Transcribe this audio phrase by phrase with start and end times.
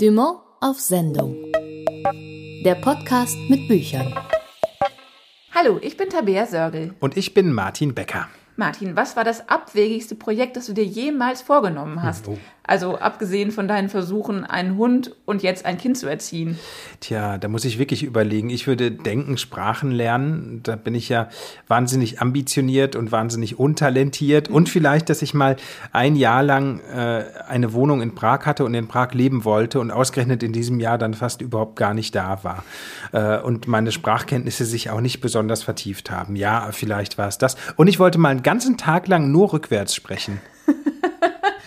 [0.00, 1.36] Dumont auf Sendung.
[2.64, 4.14] Der Podcast mit Büchern.
[5.54, 6.94] Hallo, ich bin Tabea Sörgel.
[7.00, 8.28] Und ich bin Martin Becker.
[8.56, 12.28] Martin, was war das abwegigste Projekt, das du dir jemals vorgenommen hast?
[12.28, 12.38] Oh.
[12.70, 16.56] Also abgesehen von deinen Versuchen, einen Hund und jetzt ein Kind zu erziehen.
[17.00, 18.48] Tja, da muss ich wirklich überlegen.
[18.48, 20.60] Ich würde denken, Sprachen lernen.
[20.62, 21.30] Da bin ich ja
[21.66, 24.48] wahnsinnig ambitioniert und wahnsinnig untalentiert.
[24.48, 25.56] Und vielleicht, dass ich mal
[25.90, 29.90] ein Jahr lang äh, eine Wohnung in Prag hatte und in Prag leben wollte und
[29.90, 32.62] ausgerechnet in diesem Jahr dann fast überhaupt gar nicht da war.
[33.10, 36.36] Äh, und meine Sprachkenntnisse sich auch nicht besonders vertieft haben.
[36.36, 37.56] Ja, vielleicht war es das.
[37.74, 40.40] Und ich wollte mal einen ganzen Tag lang nur rückwärts sprechen.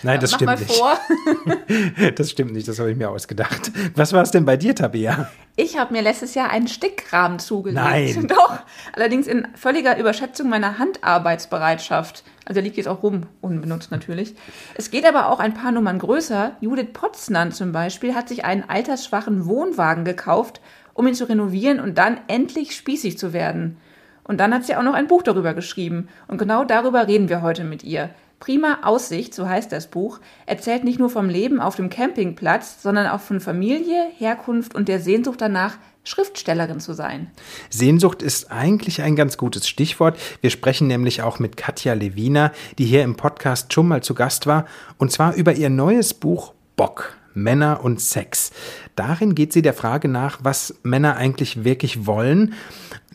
[0.03, 0.71] Nein, das Mach stimmt mal nicht.
[0.75, 0.97] vor.
[2.15, 3.71] Das stimmt nicht, das habe ich mir ausgedacht.
[3.95, 5.29] Was war es denn bei dir, Tabea?
[5.55, 7.83] Ich habe mir letztes Jahr einen Stickrahmen zugelegt.
[7.83, 8.27] Nein.
[8.27, 8.59] Doch.
[8.93, 12.23] Allerdings in völliger Überschätzung meiner Handarbeitsbereitschaft.
[12.45, 14.35] Also der liegt jetzt auch rum, unbenutzt natürlich.
[14.75, 16.57] Es geht aber auch ein paar Nummern größer.
[16.59, 20.59] Judith Potznan zum Beispiel hat sich einen altersschwachen Wohnwagen gekauft,
[20.93, 23.77] um ihn zu renovieren und dann endlich spießig zu werden.
[24.25, 26.07] Und dann hat sie auch noch ein Buch darüber geschrieben.
[26.27, 28.09] Und genau darüber reden wir heute mit ihr.
[28.43, 33.07] Prima Aussicht, so heißt das Buch, erzählt nicht nur vom Leben auf dem Campingplatz, sondern
[33.07, 37.31] auch von Familie, Herkunft und der Sehnsucht danach, Schriftstellerin zu sein.
[37.69, 40.19] Sehnsucht ist eigentlich ein ganz gutes Stichwort.
[40.41, 44.45] Wir sprechen nämlich auch mit Katja Lewina, die hier im Podcast schon mal zu Gast
[44.45, 44.65] war,
[44.97, 47.15] und zwar über ihr neues Buch Bock.
[47.35, 48.51] Männer und Sex.
[48.95, 52.53] Darin geht sie der Frage nach, was Männer eigentlich wirklich wollen.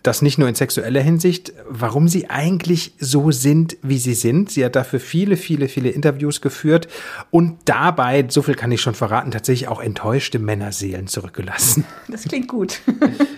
[0.03, 4.51] Das nicht nur in sexueller Hinsicht, warum sie eigentlich so sind, wie sie sind.
[4.51, 6.89] Sie hat dafür viele, viele, viele Interviews geführt
[7.31, 11.85] und dabei, so viel kann ich schon verraten, tatsächlich auch enttäuschte Männerseelen zurückgelassen.
[12.09, 12.81] Das klingt gut.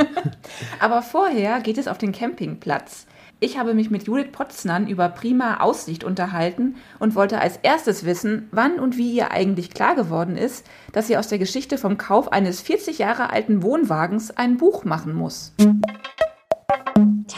[0.81, 3.07] Aber vorher geht es auf den Campingplatz.
[3.43, 8.49] Ich habe mich mit Judith Potznan über prima Aussicht unterhalten und wollte als erstes wissen,
[8.53, 12.31] wann und wie ihr eigentlich klar geworden ist, dass sie aus der Geschichte vom Kauf
[12.31, 15.55] eines 40 Jahre alten Wohnwagens ein Buch machen muss.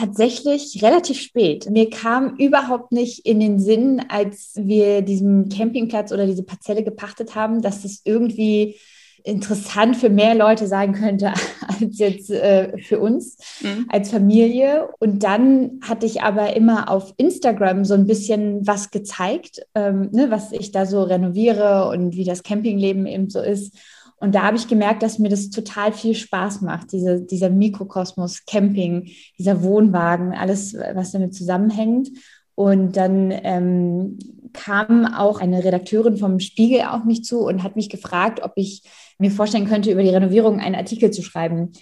[0.03, 1.70] Tatsächlich relativ spät.
[1.70, 7.36] Mir kam überhaupt nicht in den Sinn, als wir diesen Campingplatz oder diese Parzelle gepachtet
[7.36, 8.74] haben, dass das irgendwie
[9.23, 11.33] interessant für mehr Leute sein könnte
[11.68, 13.86] als jetzt äh, für uns Mhm.
[13.90, 14.89] als Familie.
[14.98, 20.33] Und dann hatte ich aber immer auf Instagram so ein bisschen was gezeigt, ähm, ne,
[20.33, 23.77] was ich da so renoviere und wie das Campingleben eben so ist.
[24.22, 28.44] Und da habe ich gemerkt, dass mir das total viel Spaß macht, diese, dieser Mikrokosmos
[28.46, 32.08] Camping, dieser Wohnwagen, alles, was damit zusammenhängt.
[32.55, 34.20] Und dann ähm,
[34.52, 38.84] kam auch eine Redakteurin vom Spiegel auf mich zu und hat mich gefragt, ob ich
[39.18, 41.72] mir vorstellen könnte, über die Renovierung einen Artikel zu schreiben.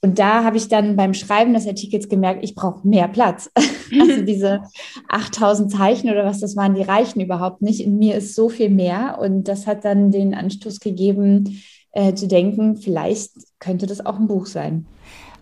[0.00, 3.50] Und da habe ich dann beim Schreiben des Artikels gemerkt, ich brauche mehr Platz.
[3.90, 4.60] Also diese
[5.08, 7.80] 8000 Zeichen oder was das waren, die reichen überhaupt nicht.
[7.80, 9.18] In mir ist so viel mehr.
[9.18, 11.62] Und das hat dann den Anstoß gegeben,
[11.92, 14.86] äh, zu denken, vielleicht könnte das auch ein Buch sein.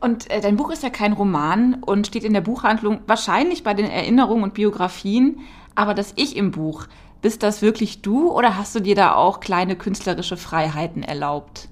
[0.01, 3.75] Und äh, dein Buch ist ja kein Roman und steht in der Buchhandlung wahrscheinlich bei
[3.75, 5.41] den Erinnerungen und Biografien.
[5.75, 6.87] Aber das Ich im Buch,
[7.23, 11.69] bist das wirklich du oder hast du dir da auch kleine künstlerische Freiheiten erlaubt?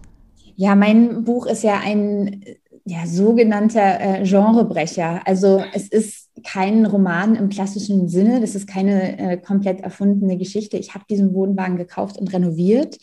[0.57, 2.45] Ja, mein Buch ist ja ein
[2.85, 5.23] ja, sogenannter äh, Genrebrecher.
[5.25, 10.77] Also es ist kein Roman im klassischen Sinne, das ist keine äh, komplett erfundene Geschichte.
[10.77, 12.99] Ich habe diesen Wohnwagen gekauft und renoviert.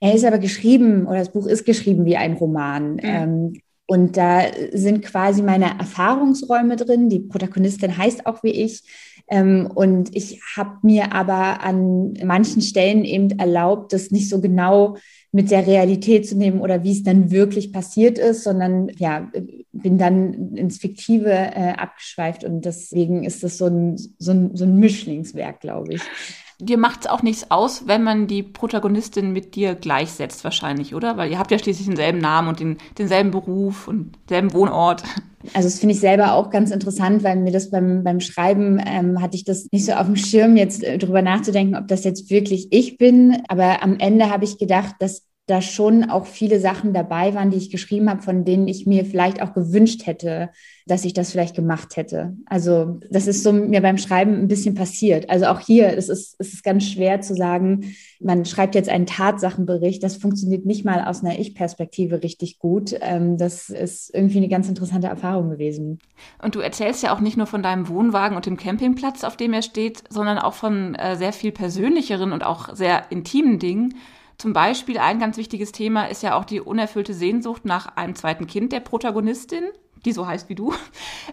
[0.00, 2.98] Er ist aber geschrieben, oder das Buch ist geschrieben wie ein Roman.
[3.02, 4.42] Ähm, und da
[4.72, 7.08] sind quasi meine Erfahrungsräume drin.
[7.08, 8.82] Die Protagonistin heißt auch wie ich.
[9.28, 14.96] Ähm, und ich habe mir aber an manchen Stellen eben erlaubt, das nicht so genau
[15.32, 19.30] mit der Realität zu nehmen oder wie es dann wirklich passiert ist, sondern ja,
[19.72, 24.64] bin dann ins Fiktive äh, abgeschweift und deswegen ist das so ein, so ein, so
[24.64, 26.02] ein Mischlingswerk, glaube ich.
[26.58, 31.18] Dir macht es auch nichts aus, wenn man die Protagonistin mit dir gleichsetzt, wahrscheinlich, oder?
[31.18, 35.02] Weil ihr habt ja schließlich denselben Namen und den, denselben Beruf und denselben Wohnort.
[35.52, 39.20] Also das finde ich selber auch ganz interessant, weil mir das beim, beim Schreiben ähm,
[39.20, 42.30] hatte ich das nicht so auf dem Schirm, jetzt äh, drüber nachzudenken, ob das jetzt
[42.30, 43.42] wirklich ich bin.
[43.48, 47.56] Aber am Ende habe ich gedacht, dass da schon auch viele Sachen dabei waren, die
[47.56, 50.50] ich geschrieben habe, von denen ich mir vielleicht auch gewünscht hätte,
[50.86, 52.36] dass ich das vielleicht gemacht hätte.
[52.46, 55.30] Also das ist so mir beim Schreiben ein bisschen passiert.
[55.30, 59.06] Also auch hier, es ist, es ist ganz schwer zu sagen, man schreibt jetzt einen
[59.06, 60.02] Tatsachenbericht.
[60.02, 62.94] Das funktioniert nicht mal aus einer Ich-Perspektive richtig gut.
[63.00, 66.00] Ähm, das ist irgendwie eine ganz interessante Erfahrung gewesen.
[66.42, 69.52] Und du erzählst ja auch nicht nur von deinem Wohnwagen und dem Campingplatz, auf dem
[69.52, 73.94] er steht, sondern auch von äh, sehr viel persönlicheren und auch sehr intimen Dingen.
[74.38, 78.46] Zum Beispiel ein ganz wichtiges Thema ist ja auch die unerfüllte Sehnsucht nach einem zweiten
[78.46, 79.64] Kind der Protagonistin,
[80.04, 80.74] die so heißt wie du.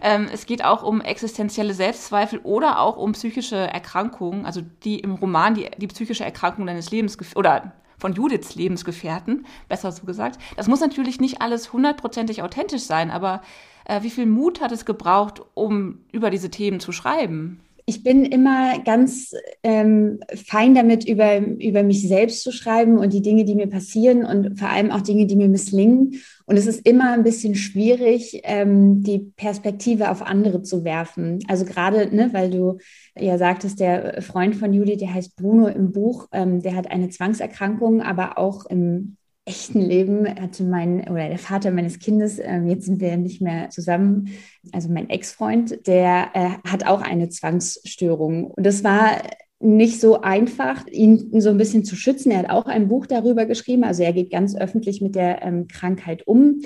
[0.02, 5.14] Ähm, es geht auch um existenzielle Selbstzweifel oder auch um psychische Erkrankungen, also die im
[5.14, 10.38] Roman die, die psychische Erkrankung deines Lebens oder von Judiths Lebensgefährten, besser so gesagt.
[10.56, 13.40] Das muss natürlich nicht alles hundertprozentig authentisch sein, aber
[13.84, 17.60] äh, wie viel Mut hat es gebraucht, um über diese Themen zu schreiben?
[17.86, 23.20] Ich bin immer ganz ähm, fein damit, über, über mich selbst zu schreiben und die
[23.20, 26.14] Dinge, die mir passieren und vor allem auch Dinge, die mir misslingen.
[26.46, 31.40] Und es ist immer ein bisschen schwierig, ähm, die Perspektive auf andere zu werfen.
[31.46, 32.78] Also gerade, ne, weil du
[33.18, 37.10] ja sagtest, der Freund von Judith, der heißt Bruno im Buch, ähm, der hat eine
[37.10, 42.86] Zwangserkrankung, aber auch im echten Leben hatte mein oder der Vater meines Kindes, äh, jetzt
[42.86, 44.30] sind wir nicht mehr zusammen,
[44.72, 48.46] also mein Ex-Freund, der äh, hat auch eine Zwangsstörung.
[48.46, 49.22] Und das war
[49.60, 52.30] nicht so einfach, ihn so ein bisschen zu schützen.
[52.30, 55.68] Er hat auch ein Buch darüber geschrieben, also er geht ganz öffentlich mit der ähm,
[55.68, 56.62] Krankheit um.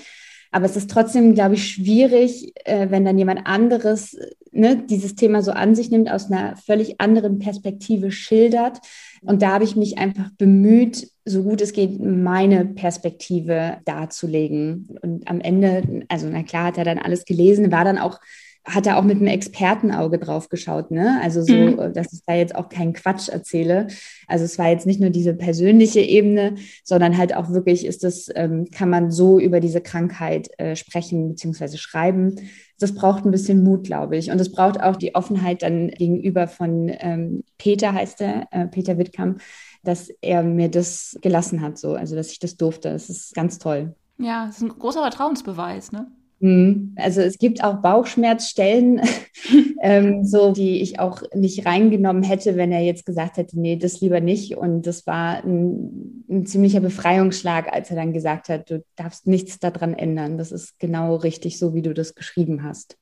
[0.50, 4.16] Aber es ist trotzdem, glaube ich, schwierig, äh, wenn dann jemand anderes
[4.50, 8.78] ne, dieses Thema so an sich nimmt, aus einer völlig anderen Perspektive schildert.
[9.22, 14.98] Und da habe ich mich einfach bemüht, so gut es geht, meine Perspektive darzulegen.
[15.02, 18.18] Und am Ende, also na klar, hat er dann alles gelesen, war dann auch
[18.68, 21.20] hat er auch mit einem Expertenauge drauf geschaut, ne?
[21.22, 21.92] Also so, mhm.
[21.94, 23.88] dass ich da jetzt auch keinen Quatsch erzähle.
[24.26, 28.28] Also es war jetzt nicht nur diese persönliche Ebene, sondern halt auch wirklich ist das,
[28.34, 31.78] ähm, kann man so über diese Krankheit äh, sprechen bzw.
[31.78, 32.36] schreiben.
[32.78, 34.30] Das braucht ein bisschen Mut, glaube ich.
[34.30, 38.98] Und es braucht auch die Offenheit dann gegenüber von ähm, Peter, heißt er, äh, Peter
[38.98, 39.40] Wittkamp,
[39.82, 42.90] dass er mir das gelassen hat, so, also dass ich das durfte.
[42.90, 43.94] Das ist ganz toll.
[44.18, 46.08] Ja, das ist ein großer Vertrauensbeweis, ne?
[46.40, 46.94] Mhm.
[46.96, 49.00] Also es gibt auch Bauchschmerzstellen,
[49.82, 54.00] ähm, so die ich auch nicht reingenommen hätte, wenn er jetzt gesagt hätte, nee, das
[54.00, 54.56] lieber nicht.
[54.56, 59.58] Und das war ein, ein ziemlicher Befreiungsschlag, als er dann gesagt hat, du darfst nichts
[59.58, 60.38] daran ändern.
[60.38, 62.96] Das ist genau richtig so, wie du das geschrieben hast.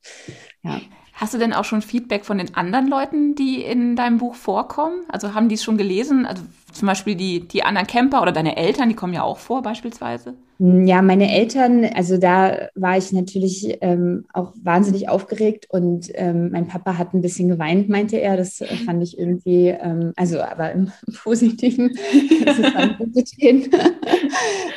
[0.62, 0.81] Ja.
[1.17, 5.01] Hast du denn auch schon Feedback von den anderen Leuten, die in deinem Buch vorkommen?
[5.09, 6.27] Also haben die es schon gelesen?
[6.27, 6.43] Also
[6.73, 10.35] zum Beispiel die, die anderen Camper oder deine Eltern, die kommen ja auch vor beispielsweise.
[10.59, 16.67] Ja, meine Eltern, also da war ich natürlich ähm, auch wahnsinnig aufgeregt und ähm, mein
[16.67, 18.39] Papa hat ein bisschen geweint, meinte er.
[18.39, 20.91] Das äh, fand ich irgendwie, ähm, also aber im
[21.23, 21.95] Positiven,
[22.47, 23.37] das ist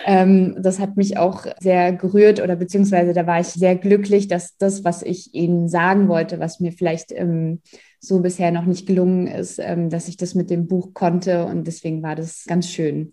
[0.06, 4.58] ähm, das hat mich auch sehr gerührt oder beziehungsweise da war ich sehr glücklich, dass
[4.58, 7.62] das, was ich ihnen sagen wollte, was mir vielleicht ähm,
[8.00, 11.66] so bisher noch nicht gelungen ist, ähm, dass ich das mit dem Buch konnte und
[11.66, 13.12] deswegen war das ganz schön.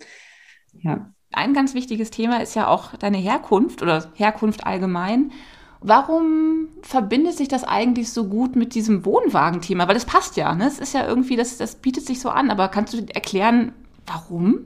[0.82, 5.32] Ja ein ganz wichtiges Thema ist ja auch deine Herkunft oder Herkunft allgemein.
[5.80, 9.86] Warum verbindet sich das eigentlich so gut mit diesem Wohnwagenthema?
[9.86, 10.66] Weil das passt ja, ne?
[10.66, 12.50] Es ist ja irgendwie, das, das bietet sich so an.
[12.50, 13.72] Aber kannst du erklären,
[14.06, 14.60] warum?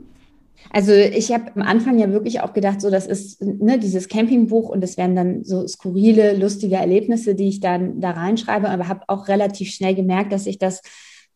[0.69, 4.69] Also ich habe am Anfang ja wirklich auch gedacht, so das ist ne, dieses Campingbuch
[4.69, 9.01] und das wären dann so skurrile, lustige Erlebnisse, die ich dann da reinschreibe, aber habe
[9.07, 10.81] auch relativ schnell gemerkt, dass ich das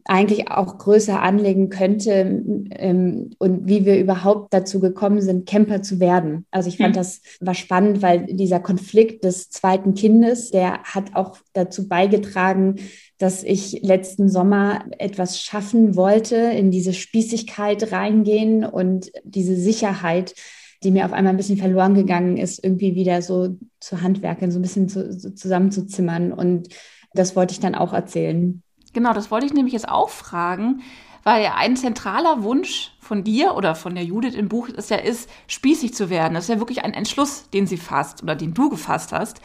[0.08, 6.00] eigentlich auch größer anlegen könnte ähm, und wie wir überhaupt dazu gekommen sind, Camper zu
[6.00, 6.46] werden.
[6.52, 7.00] Also ich fand mhm.
[7.00, 12.76] das war spannend, weil dieser Konflikt des zweiten Kindes, der hat auch dazu beigetragen,
[13.18, 20.36] dass ich letzten Sommer etwas schaffen wollte, in diese Spießigkeit reingehen und diese Sicherheit,
[20.84, 24.60] die mir auf einmal ein bisschen verloren gegangen ist, irgendwie wieder so zu handwerken, so
[24.60, 26.32] ein bisschen zu, so zusammenzuzimmern.
[26.32, 26.70] Und
[27.14, 28.62] das wollte ich dann auch erzählen.
[28.96, 30.82] Genau, das wollte ich nämlich jetzt auch fragen,
[31.24, 35.30] weil ein zentraler Wunsch von dir oder von der Judith im Buch ist ja ist,
[35.48, 36.34] spießig zu werden.
[36.34, 39.42] Das ist ja wirklich ein Entschluss, den sie fasst oder den du gefasst hast.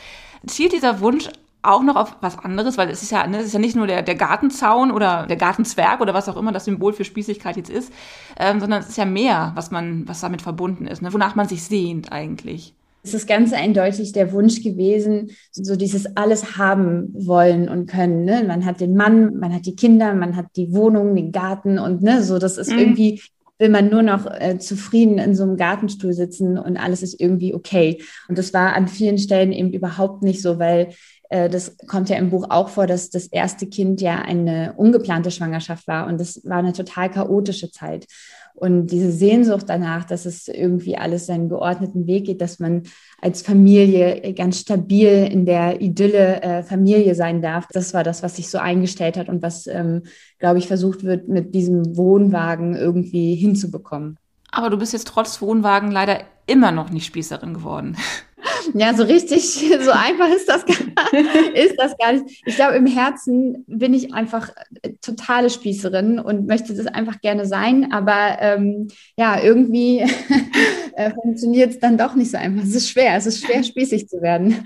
[0.46, 1.28] Zielt dieser Wunsch
[1.62, 3.88] auch noch auf was anderes, weil es ist ja, ne, es ist ja nicht nur
[3.88, 7.70] der, der Gartenzaun oder der Gartenzwerg oder was auch immer das Symbol für Spießigkeit jetzt
[7.70, 7.92] ist,
[8.38, 11.48] ähm, sondern es ist ja mehr, was man, was damit verbunden ist, ne, wonach man
[11.48, 12.72] sich sehnt eigentlich.
[13.02, 18.24] Es ist ganz eindeutig der Wunsch gewesen, so dieses alles haben wollen und können.
[18.24, 18.44] Ne?
[18.46, 22.02] Man hat den Mann, man hat die Kinder, man hat die Wohnung, den Garten und
[22.02, 22.78] ne, so das ist mhm.
[22.78, 23.20] irgendwie
[23.60, 27.54] will man nur noch äh, zufrieden in so einem Gartenstuhl sitzen und alles ist irgendwie
[27.54, 28.02] okay.
[28.26, 30.94] Und das war an vielen Stellen eben überhaupt nicht so, weil
[31.28, 35.30] äh, das kommt ja im Buch auch vor, dass das erste Kind ja eine ungeplante
[35.30, 38.06] Schwangerschaft war und das war eine total chaotische Zeit.
[38.54, 42.82] Und diese Sehnsucht danach, dass es irgendwie alles seinen geordneten Weg geht, dass man
[43.20, 48.36] als Familie ganz stabil in der Idylle äh, Familie sein darf, das war das, was
[48.36, 50.02] sich so eingestellt hat und was, ähm,
[50.38, 54.18] glaube ich, versucht wird, mit diesem Wohnwagen irgendwie hinzubekommen.
[54.50, 57.96] Aber du bist jetzt trotz Wohnwagen leider immer noch nicht Spießerin geworden.
[58.74, 59.42] Ja, so richtig,
[59.80, 60.64] so einfach ist das,
[61.54, 62.42] ist das gar nicht.
[62.46, 64.50] Ich glaube, im Herzen bin ich einfach
[64.82, 67.92] äh, totale Spießerin und möchte das einfach gerne sein.
[67.92, 70.00] Aber ähm, ja, irgendwie
[70.94, 72.64] äh, funktioniert es dann doch nicht so einfach.
[72.64, 74.56] Es ist schwer, es ist schwer, spießig zu werden.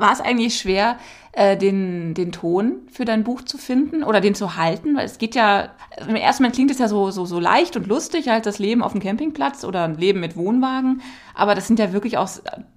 [0.00, 0.96] War es eigentlich schwer,
[1.32, 4.96] äh, den, den Ton für dein Buch zu finden oder den zu halten?
[4.96, 5.70] Weil es geht ja,
[6.06, 8.82] im ersten Moment klingt es ja so, so, so leicht und lustig, halt das Leben
[8.82, 11.02] auf dem Campingplatz oder ein Leben mit Wohnwagen.
[11.34, 12.28] Aber das sind ja wirklich auch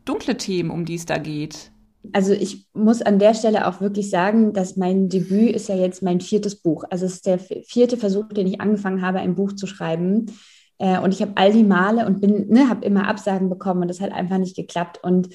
[0.05, 1.71] dunkle Themen, um die es da geht.
[2.11, 6.03] Also ich muss an der Stelle auch wirklich sagen, dass mein Debüt ist ja jetzt
[6.03, 6.83] mein viertes Buch.
[6.89, 10.25] Also es ist der vierte Versuch, den ich angefangen habe, ein Buch zu schreiben.
[10.79, 13.87] Äh, und ich habe all die Male und bin, ne, habe immer Absagen bekommen und
[13.87, 14.99] das hat einfach nicht geklappt.
[15.01, 15.29] Und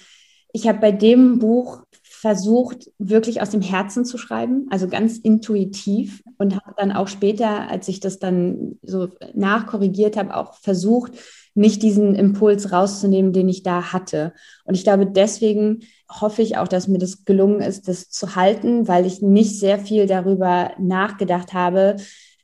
[0.58, 6.20] ich habe bei dem Buch versucht, wirklich aus dem Herzen zu schreiben, also ganz intuitiv
[6.36, 11.12] und habe dann auch später, als ich das dann so nachkorrigiert habe, auch versucht,
[11.54, 14.32] nicht diesen Impuls rauszunehmen, den ich da hatte.
[14.64, 18.88] Und ich glaube, deswegen hoffe ich auch, dass mir das gelungen ist, das zu halten,
[18.88, 21.96] weil ich nicht sehr viel darüber nachgedacht habe,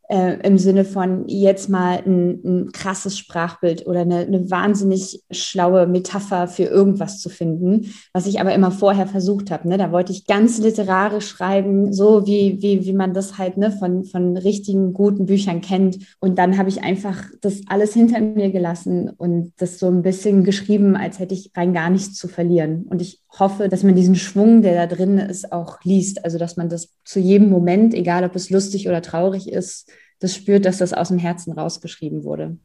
[0.09, 5.87] äh, im Sinne von jetzt mal ein, ein krasses Sprachbild oder eine, eine, wahnsinnig schlaue
[5.87, 9.69] Metapher für irgendwas zu finden, was ich aber immer vorher versucht habe.
[9.69, 9.79] Ne?
[9.79, 14.05] Da wollte ich ganz literarisch schreiben, so wie, wie, wie man das halt ne, von,
[14.05, 15.99] von richtigen, guten Büchern kennt.
[16.21, 20.45] Und dann habe ich einfach das alles hinter mir gelassen und das so ein bisschen
[20.45, 22.85] geschrieben, als hätte ich rein gar nichts zu verlieren.
[22.91, 26.25] Und ich hoffe, dass man diesen Schwung, der da drin ist, auch liest.
[26.25, 29.91] Also dass man das zu jedem Moment, egal ob es lustig oder traurig ist,
[30.21, 32.57] das spürt, dass das aus dem Herzen rausgeschrieben wurde.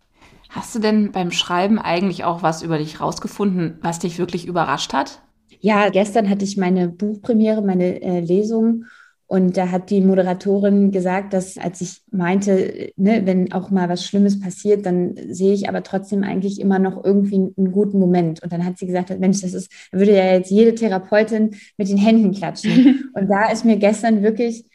[0.49, 4.93] Hast du denn beim Schreiben eigentlich auch was über dich rausgefunden, was dich wirklich überrascht
[4.93, 5.21] hat?
[5.59, 8.85] Ja, gestern hatte ich meine Buchpremiere, meine äh, Lesung
[9.31, 14.03] und da hat die Moderatorin gesagt, dass als ich meinte, ne, wenn auch mal was
[14.03, 18.41] Schlimmes passiert, dann sehe ich aber trotzdem eigentlich immer noch irgendwie einen guten Moment.
[18.41, 21.97] Und dann hat sie gesagt, Mensch, das ist, würde ja jetzt jede Therapeutin mit den
[21.97, 23.11] Händen klatschen.
[23.13, 24.65] und da ist mir gestern wirklich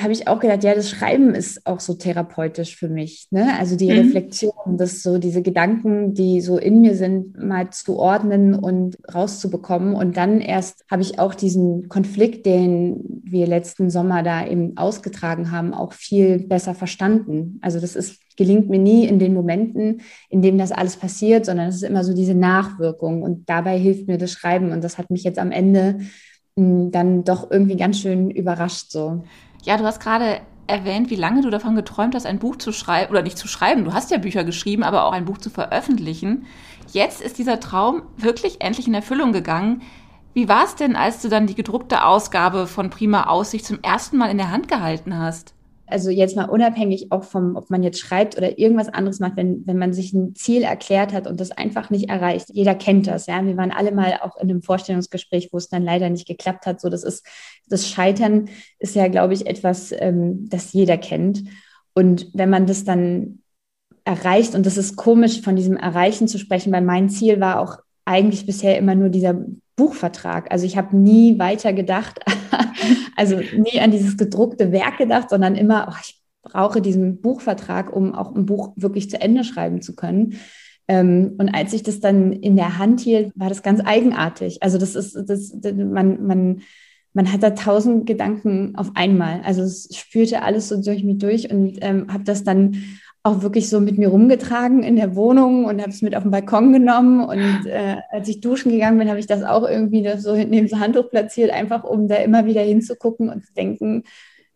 [0.00, 3.28] habe ich auch gedacht, ja, das Schreiben ist auch so therapeutisch für mich.
[3.30, 3.56] Ne?
[3.58, 3.98] Also die mhm.
[3.98, 9.94] Reflexion, das so diese Gedanken, die so in mir sind, mal zu ordnen und rauszubekommen.
[9.94, 15.50] Und dann erst habe ich auch diesen Konflikt, den wir letzten Sommer da eben ausgetragen
[15.50, 17.58] haben, auch viel besser verstanden.
[17.62, 20.00] Also das ist gelingt mir nie in den Momenten,
[20.30, 23.22] in denen das alles passiert, sondern es ist immer so diese Nachwirkung.
[23.22, 24.72] Und dabei hilft mir das Schreiben.
[24.72, 25.98] Und das hat mich jetzt am Ende
[26.56, 29.24] hm, dann doch irgendwie ganz schön überrascht so.
[29.62, 33.10] Ja, du hast gerade erwähnt, wie lange du davon geträumt hast, ein Buch zu schreiben,
[33.10, 36.46] oder nicht zu schreiben, du hast ja Bücher geschrieben, aber auch ein Buch zu veröffentlichen.
[36.92, 39.82] Jetzt ist dieser Traum wirklich endlich in Erfüllung gegangen.
[40.32, 44.16] Wie war es denn, als du dann die gedruckte Ausgabe von Prima Aussicht zum ersten
[44.16, 45.54] Mal in der Hand gehalten hast?
[45.90, 49.66] Also jetzt mal unabhängig auch vom, ob man jetzt schreibt oder irgendwas anderes macht, wenn,
[49.66, 52.48] wenn man sich ein Ziel erklärt hat und das einfach nicht erreicht.
[52.52, 53.44] Jeder kennt das, ja.
[53.44, 56.80] Wir waren alle mal auch in einem Vorstellungsgespräch, wo es dann leider nicht geklappt hat.
[56.80, 57.26] So, das ist,
[57.68, 61.44] das Scheitern ist ja, glaube ich, etwas, ähm, das jeder kennt.
[61.94, 63.40] Und wenn man das dann
[64.04, 67.78] erreicht, und das ist komisch, von diesem Erreichen zu sprechen, weil mein Ziel war auch
[68.04, 69.44] eigentlich bisher immer nur dieser
[69.80, 70.52] Buchvertrag.
[70.52, 72.20] Also ich habe nie weiter gedacht,
[73.16, 78.14] also nie an dieses gedruckte Werk gedacht, sondern immer, oh, ich brauche diesen Buchvertrag, um
[78.14, 80.34] auch ein Buch wirklich zu Ende schreiben zu können.
[80.86, 84.62] Ähm, und als ich das dann in der Hand hielt, war das ganz eigenartig.
[84.62, 86.60] Also das ist, das, man, man,
[87.14, 89.40] man hat da tausend Gedanken auf einmal.
[89.44, 92.76] Also es spürte alles so durch mich durch und ähm, habe das dann
[93.22, 96.30] auch wirklich so mit mir rumgetragen in der Wohnung und habe es mit auf den
[96.30, 97.22] Balkon genommen.
[97.22, 100.68] Und äh, als ich duschen gegangen bin, habe ich das auch irgendwie das so neben
[100.68, 104.04] das Handtuch platziert, einfach um da immer wieder hinzugucken und zu denken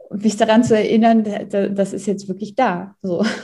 [0.09, 2.97] und mich daran zu erinnern, das ist jetzt wirklich da.
[3.03, 3.25] So.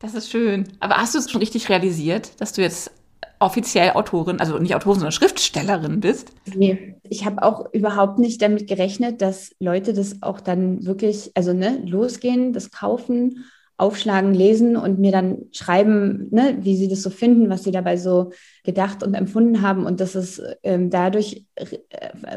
[0.00, 0.68] Das ist schön.
[0.78, 2.92] Aber hast du es schon richtig realisiert, dass du jetzt
[3.40, 6.30] offiziell Autorin, also nicht Autorin, sondern Schriftstellerin bist?
[6.54, 11.52] Nee, ich habe auch überhaupt nicht damit gerechnet, dass Leute das auch dann wirklich, also
[11.52, 13.44] ne, losgehen, das kaufen
[13.78, 17.96] aufschlagen, lesen und mir dann schreiben, ne, wie sie das so finden, was sie dabei
[17.96, 18.32] so
[18.64, 19.86] gedacht und empfunden haben.
[19.86, 21.78] Und das ist ähm, dadurch äh,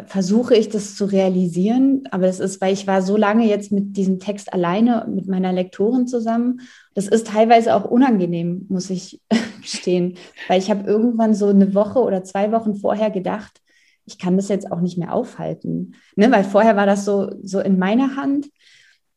[0.05, 2.03] versuche ich das zu realisieren.
[2.11, 5.51] Aber das ist, weil ich war so lange jetzt mit diesem Text alleine mit meiner
[5.51, 6.61] Lektorin zusammen.
[6.93, 9.19] Das ist teilweise auch unangenehm, muss ich
[9.61, 10.17] gestehen,
[10.47, 13.61] weil ich habe irgendwann so eine Woche oder zwei Wochen vorher gedacht,
[14.05, 16.31] ich kann das jetzt auch nicht mehr aufhalten, ne?
[16.31, 18.47] weil vorher war das so so in meiner Hand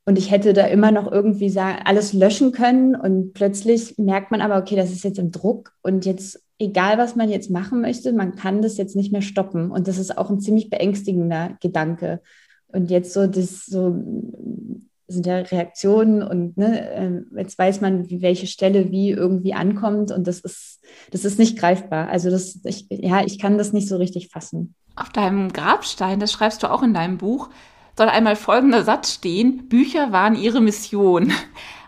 [0.06, 2.94] und ich hätte da immer noch irgendwie alles löschen können.
[2.94, 5.72] Und plötzlich merkt man aber, okay, das ist jetzt im Druck.
[5.82, 9.70] Und jetzt, egal was man jetzt machen möchte, man kann das jetzt nicht mehr stoppen.
[9.70, 12.20] Und das ist auch ein ziemlich beängstigender Gedanke.
[12.66, 13.98] Und jetzt so, das so
[15.06, 20.26] sind ja Reaktionen und ne, äh, jetzt weiß man, welche Stelle wie irgendwie ankommt und
[20.26, 20.80] das ist,
[21.10, 22.08] das ist nicht greifbar.
[22.08, 24.74] Also das, ich, ja, ich kann das nicht so richtig fassen.
[24.96, 27.50] Auf deinem Grabstein, das schreibst du auch in deinem Buch,
[27.96, 31.32] soll einmal folgender Satz stehen, Bücher waren ihre Mission.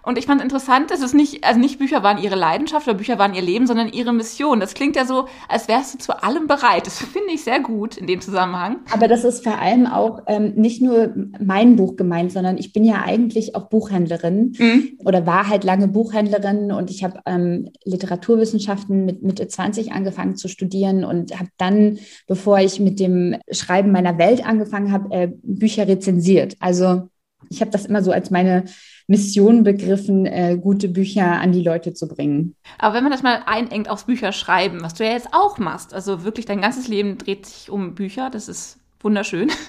[0.07, 3.19] Und ich fand interessant, dass es nicht, also nicht Bücher waren ihre Leidenschaft oder Bücher
[3.19, 4.61] waren ihr Leben, sondern ihre Mission.
[4.61, 6.87] Das klingt ja so, als wärst du zu allem bereit.
[6.87, 8.77] Das finde ich sehr gut in dem Zusammenhang.
[8.93, 12.85] Aber das ist vor allem auch ähm, nicht nur mein Buch gemeint, sondern ich bin
[12.85, 14.91] ja eigentlich auch Buchhändlerin mhm.
[15.05, 20.47] oder war halt lange Buchhändlerin und ich habe ähm, Literaturwissenschaften mit Mitte 20 angefangen zu
[20.47, 21.99] studieren und habe dann,
[22.29, 26.55] bevor ich mit dem Schreiben meiner Welt angefangen habe, äh, Bücher rezensiert.
[26.61, 27.09] Also
[27.51, 28.67] ich habe das immer so als meine
[29.09, 32.57] Mission begriffen, äh, gute Bücher an die Leute zu bringen.
[32.79, 36.25] Aber wenn man das mal einengt aufs Bücherschreiben, was du ja jetzt auch machst, also
[36.25, 39.51] wirklich dein ganzes Leben dreht sich um Bücher, das ist wunderschön.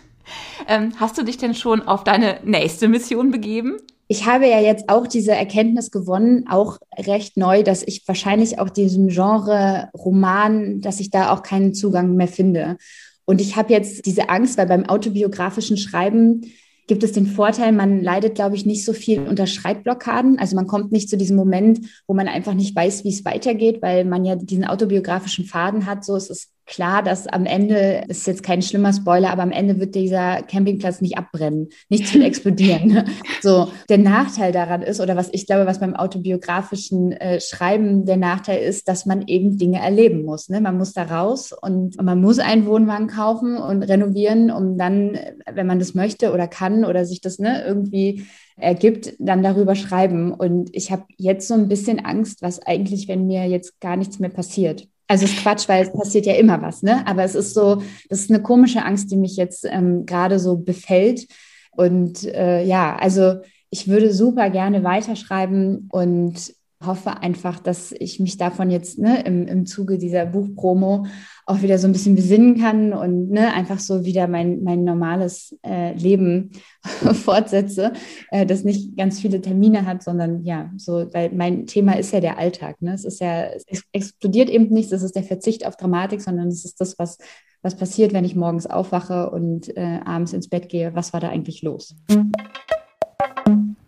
[0.67, 3.77] Ähm, hast du dich denn schon auf deine nächste Mission begeben?
[4.09, 8.69] Ich habe ja jetzt auch diese Erkenntnis gewonnen, auch recht neu, dass ich wahrscheinlich auch
[8.69, 12.77] diesem Genre Roman, dass ich da auch keinen Zugang mehr finde.
[13.23, 16.41] Und ich habe jetzt diese Angst, weil beim autobiografischen Schreiben
[16.87, 20.39] gibt es den Vorteil, man leidet, glaube ich, nicht so viel unter Schreibblockaden.
[20.39, 23.81] Also man kommt nicht zu diesem Moment, wo man einfach nicht weiß, wie es weitergeht,
[23.81, 26.05] weil man ja diesen autobiografischen Faden hat.
[26.05, 29.79] So es ist klar, dass am Ende, ist jetzt kein schlimmer Spoiler, aber am Ende
[29.79, 33.05] wird dieser Campingplatz nicht abbrennen, nichts wird explodieren.
[33.41, 38.17] so, der Nachteil daran ist, oder was ich glaube, was beim autobiografischen äh, Schreiben der
[38.17, 40.49] Nachteil ist, dass man eben Dinge erleben muss.
[40.49, 40.61] Ne?
[40.61, 45.17] Man muss da raus und, und man muss einen Wohnwagen kaufen und renovieren, um dann,
[45.51, 48.25] wenn man das möchte oder kann oder sich das ne, irgendwie
[48.57, 50.33] ergibt, dann darüber schreiben.
[50.33, 54.19] Und ich habe jetzt so ein bisschen Angst, was eigentlich, wenn mir jetzt gar nichts
[54.19, 54.87] mehr passiert.
[55.07, 57.05] Also es ist Quatsch, weil es passiert ja immer was, ne?
[57.07, 60.57] Aber es ist so, das ist eine komische Angst, die mich jetzt ähm, gerade so
[60.57, 61.27] befällt.
[61.71, 63.35] Und äh, ja, also
[63.69, 66.53] ich würde super gerne weiterschreiben und
[66.85, 71.05] hoffe einfach, dass ich mich davon jetzt ne, im, im Zuge dieser Buchpromo
[71.47, 75.57] auch wieder so ein bisschen besinnen kann und ne, einfach so wieder mein, mein normales
[75.65, 76.51] äh, Leben
[76.83, 77.93] fortsetze,
[78.31, 82.19] äh, das nicht ganz viele Termine hat, sondern ja, so, weil mein Thema ist ja
[82.19, 82.81] der Alltag.
[82.81, 82.93] Ne?
[82.93, 86.65] Es ist ja, es explodiert eben nichts, es ist der Verzicht auf Dramatik, sondern es
[86.65, 87.17] ist das, was,
[87.61, 90.93] was passiert, wenn ich morgens aufwache und äh, abends ins Bett gehe.
[90.95, 91.95] Was war da eigentlich los?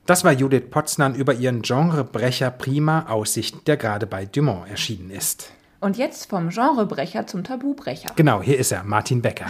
[0.06, 5.52] Das war Judith Potznan über ihren Genrebrecher Prima Aussicht, der gerade bei Dumont erschienen ist.
[5.80, 8.10] Und jetzt vom Genrebrecher zum Tabubrecher.
[8.16, 9.48] Genau, hier ist er, Martin Becker.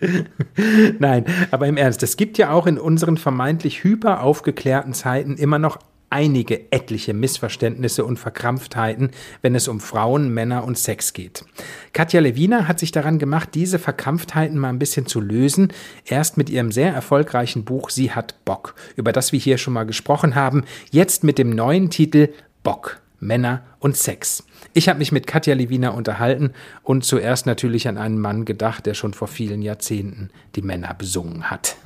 [0.98, 5.58] Nein, aber im Ernst, es gibt ja auch in unseren vermeintlich hyper aufgeklärten Zeiten immer
[5.58, 5.78] noch
[6.10, 9.10] einige etliche Missverständnisse und Verkrampftheiten,
[9.42, 11.44] wenn es um Frauen, Männer und Sex geht.
[11.92, 15.72] Katja Lewina hat sich daran gemacht, diese Verkrampftheiten mal ein bisschen zu lösen,
[16.04, 19.86] erst mit ihrem sehr erfolgreichen Buch Sie hat Bock, über das wir hier schon mal
[19.86, 22.30] gesprochen haben, jetzt mit dem neuen Titel
[22.64, 22.99] Bock.
[23.20, 24.44] Männer und Sex.
[24.74, 26.52] Ich habe mich mit Katja Lewina unterhalten
[26.82, 31.50] und zuerst natürlich an einen Mann gedacht, der schon vor vielen Jahrzehnten die Männer besungen
[31.50, 31.76] hat.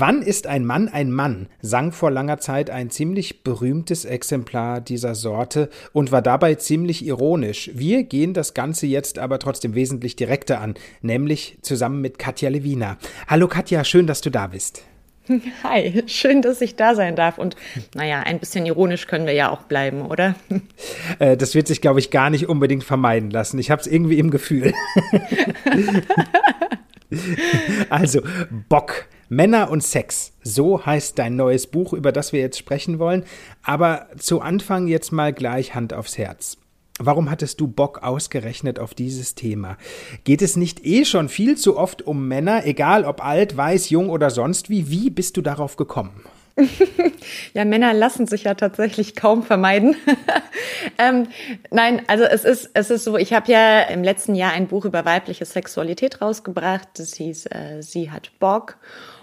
[0.00, 1.48] Wann ist ein Mann ein Mann?
[1.60, 7.70] sang vor langer Zeit ein ziemlich berühmtes Exemplar dieser Sorte und war dabei ziemlich ironisch.
[7.74, 12.96] Wir gehen das Ganze jetzt aber trotzdem wesentlich direkter an, nämlich zusammen mit Katja Lewina.
[13.26, 14.84] Hallo Katja, schön, dass du da bist.
[15.62, 17.38] Hi, schön, dass ich da sein darf.
[17.38, 17.56] Und
[17.94, 20.34] naja, ein bisschen ironisch können wir ja auch bleiben, oder?
[21.18, 23.58] Äh, das wird sich, glaube ich, gar nicht unbedingt vermeiden lassen.
[23.58, 24.72] Ich habe es irgendwie im Gefühl.
[27.90, 28.20] also,
[28.68, 29.06] Bock.
[29.28, 30.32] Männer und Sex.
[30.42, 33.24] So heißt dein neues Buch, über das wir jetzt sprechen wollen.
[33.62, 36.58] Aber zu Anfang jetzt mal gleich Hand aufs Herz.
[36.98, 39.76] Warum hattest du Bock ausgerechnet auf dieses Thema?
[40.24, 44.10] Geht es nicht eh schon viel zu oft um Männer, egal ob alt, weiß, jung
[44.10, 44.90] oder sonst wie?
[44.90, 46.24] Wie bist du darauf gekommen?
[47.54, 49.94] ja, Männer lassen sich ja tatsächlich kaum vermeiden.
[50.98, 51.28] ähm,
[51.70, 54.84] nein, also es ist, es ist so, ich habe ja im letzten Jahr ein Buch
[54.84, 56.88] über weibliche Sexualität rausgebracht.
[56.94, 58.76] Das hieß äh, Sie hat Bock.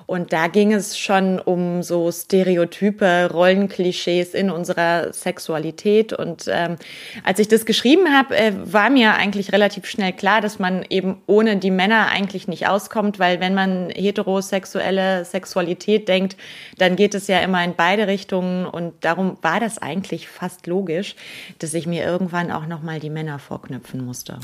[0.08, 6.14] Und da ging es schon um so Stereotype, Rollenklischees in unserer Sexualität.
[6.14, 6.78] Und ähm,
[7.24, 11.22] als ich das geschrieben habe, äh, war mir eigentlich relativ schnell klar, dass man eben
[11.26, 16.38] ohne die Männer eigentlich nicht auskommt, weil wenn man heterosexuelle Sexualität denkt,
[16.78, 18.66] dann geht es ja immer in beide Richtungen.
[18.66, 21.16] Und darum war das eigentlich fast logisch,
[21.60, 24.40] dass ich mir irgendwann auch nochmal die Männer vorknüpfen musste.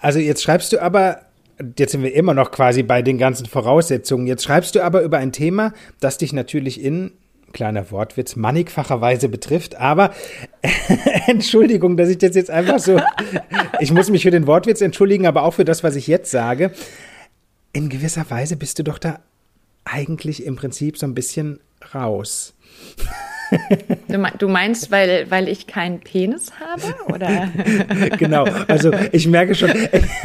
[0.00, 1.29] Also jetzt schreibst du aber
[1.78, 4.26] jetzt sind wir immer noch quasi bei den ganzen Voraussetzungen.
[4.26, 7.12] Jetzt schreibst du aber über ein Thema, das dich natürlich in
[7.52, 9.76] kleiner Wortwitz, mannigfacherweise betrifft.
[9.76, 10.12] Aber
[11.26, 13.00] Entschuldigung, dass ich das jetzt einfach so.
[13.80, 16.72] Ich muss mich für den Wortwitz entschuldigen, aber auch für das, was ich jetzt sage.
[17.72, 19.20] In gewisser Weise bist du doch da
[19.84, 21.60] eigentlich im Prinzip so ein bisschen
[21.94, 22.54] raus.
[24.38, 27.12] Du meinst, weil, weil ich keinen Penis habe?
[27.12, 27.48] Oder?
[28.18, 29.70] genau, also ich merke schon.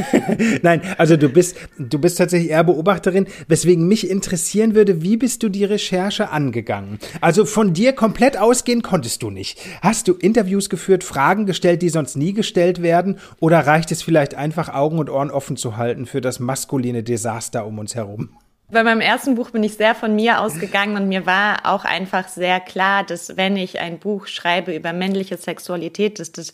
[0.62, 5.44] Nein, also du bist, du bist tatsächlich eher Beobachterin, weswegen mich interessieren würde, wie bist
[5.44, 7.00] du die Recherche angegangen?
[7.22, 9.60] Also von dir komplett ausgehen konntest du nicht.
[9.82, 13.18] Hast du Interviews geführt, Fragen gestellt, die sonst nie gestellt werden?
[13.40, 17.66] Oder reicht es vielleicht einfach Augen und Ohren offen zu halten für das maskuline Desaster
[17.66, 18.30] um uns herum?
[18.72, 22.28] Bei meinem ersten Buch bin ich sehr von mir ausgegangen und mir war auch einfach
[22.28, 26.52] sehr klar, dass wenn ich ein Buch schreibe über männliche Sexualität, dass das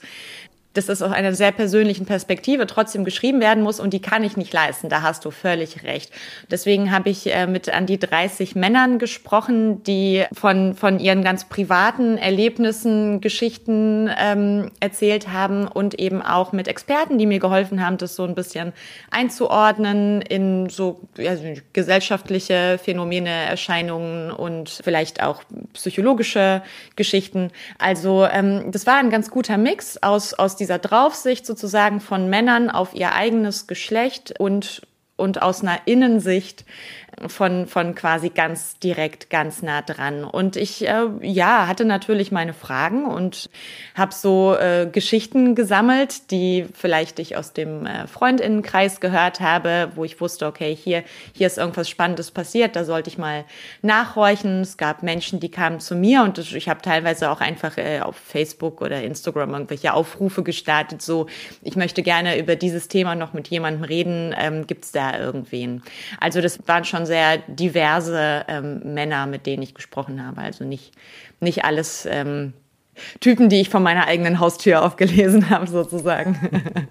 [0.74, 4.38] dass das aus einer sehr persönlichen Perspektive trotzdem geschrieben werden muss und die kann ich
[4.38, 4.90] nicht leisten.
[4.90, 6.12] Da hast du völlig recht.
[6.50, 11.46] Deswegen habe ich äh, mit an die 30 Männern gesprochen, die von, von ihren ganz
[11.46, 17.98] privaten Erlebnissen, Geschichten ähm, erzählt haben und eben auch mit Experten, die mir geholfen haben,
[17.98, 18.72] das so ein bisschen
[19.10, 21.34] einzuordnen in so ja,
[21.74, 26.62] gesellschaftliche Phänomene, Erscheinungen und vielleicht auch psychologische
[26.96, 27.52] Geschichten.
[27.78, 32.70] Also ähm, das war ein ganz guter Mix aus, aus dieser Draufsicht sozusagen von Männern
[32.70, 34.84] auf ihr eigenes Geschlecht und,
[35.18, 36.66] und aus einer Innensicht
[37.28, 40.24] von, von quasi ganz direkt, ganz nah dran.
[40.24, 43.50] Und ich, äh, ja, hatte natürlich meine Fragen und
[43.96, 50.04] habe so äh, Geschichten gesammelt, die vielleicht ich aus dem äh, Freundinnenkreis gehört habe, wo
[50.04, 51.04] ich wusste, okay, hier,
[51.34, 53.46] hier ist irgendwas Spannendes passiert, da sollte ich mal
[53.82, 54.62] nachhorchen.
[54.62, 58.16] Es gab Menschen, die kamen zu mir und ich habe teilweise auch einfach äh, auf
[58.16, 61.28] Facebook oder Instagram irgendwelche Aufrufe gestartet, so,
[61.62, 65.84] ich möchte gerne über dieses Thema noch mit jemandem reden, ähm, gibt es da irgendwen?
[66.20, 70.40] Also das waren schon sehr diverse ähm, Männer, mit denen ich gesprochen habe.
[70.40, 70.94] Also nicht,
[71.42, 72.54] nicht alles ähm,
[73.20, 76.88] Typen, die ich von meiner eigenen Haustür aufgelesen habe, sozusagen.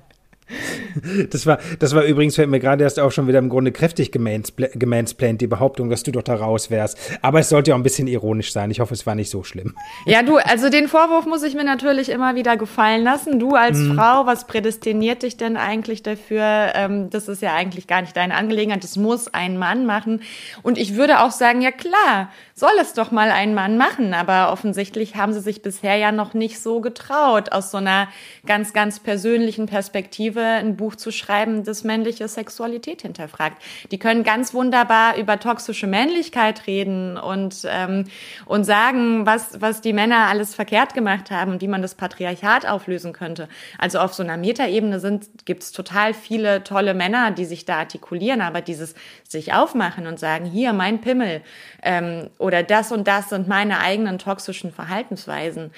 [1.31, 4.11] Das war, das war übrigens, fällt mir gerade erst auch schon wieder im Grunde kräftig
[4.13, 6.99] gemansplained, die Behauptung, dass du doch da raus wärst.
[7.23, 8.71] Aber es sollte ja auch ein bisschen ironisch sein.
[8.71, 9.75] Ich hoffe, es war nicht so schlimm.
[10.07, 13.39] Ja, du, also den Vorwurf muss ich mir natürlich immer wieder gefallen lassen.
[13.39, 13.95] Du als mhm.
[13.95, 16.73] Frau, was prädestiniert dich denn eigentlich dafür?
[16.75, 18.85] Ähm, das ist ja eigentlich gar nicht deine Angelegenheit.
[18.85, 20.23] Das muss ein Mann machen.
[20.63, 24.15] Und ich würde auch sagen, ja klar, soll es doch mal ein Mann machen.
[24.15, 28.09] Aber offensichtlich haben sie sich bisher ja noch nicht so getraut, aus so einer
[28.47, 33.61] ganz, ganz persönlichen Perspektive ein Buch zu schreiben, das männliche Sexualität hinterfragt.
[33.91, 38.05] Die können ganz wunderbar über toxische Männlichkeit reden und, ähm,
[38.45, 42.69] und sagen, was, was die Männer alles verkehrt gemacht haben und wie man das Patriarchat
[42.69, 43.49] auflösen könnte.
[43.79, 45.01] Also auf so einer Metaebene
[45.47, 48.95] gibt es total viele tolle Männer, die sich da artikulieren, aber dieses
[49.27, 51.41] sich aufmachen und sagen, hier mein Pimmel
[51.83, 55.71] ähm, oder das und das sind meine eigenen toxischen Verhaltensweisen,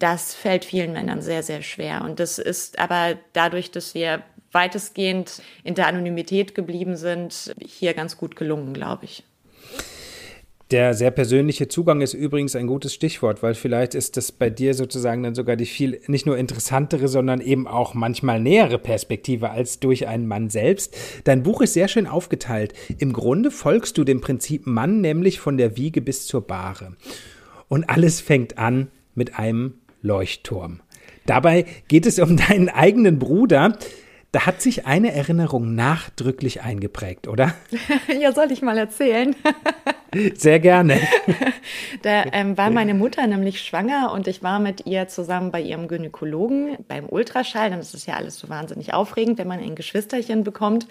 [0.00, 2.02] das fällt vielen Männern sehr, sehr schwer.
[2.02, 8.16] Und das ist aber dadurch, dass wir weitestgehend in der Anonymität geblieben sind, hier ganz
[8.16, 9.22] gut gelungen, glaube ich.
[10.70, 14.74] Der sehr persönliche Zugang ist übrigens ein gutes Stichwort, weil vielleicht ist das bei dir
[14.74, 19.80] sozusagen dann sogar die viel nicht nur interessantere, sondern eben auch manchmal nähere Perspektive als
[19.80, 20.94] durch einen Mann selbst.
[21.24, 22.74] Dein Buch ist sehr schön aufgeteilt.
[22.98, 26.96] Im Grunde folgst du dem Prinzip Mann, nämlich von der Wiege bis zur Bahre.
[27.68, 30.80] Und alles fängt an mit einem Leuchtturm.
[31.24, 33.78] Dabei geht es um deinen eigenen Bruder.
[34.32, 37.54] Da hat sich eine Erinnerung nachdrücklich eingeprägt, oder?
[38.20, 39.34] ja, soll ich mal erzählen?
[40.34, 41.00] Sehr gerne.
[42.02, 45.88] Da ähm, war meine Mutter nämlich schwanger und ich war mit ihr zusammen bei ihrem
[45.88, 47.70] Gynäkologen beim Ultraschall.
[47.70, 50.86] Dann ist ja alles so wahnsinnig aufregend, wenn man ein Geschwisterchen bekommt.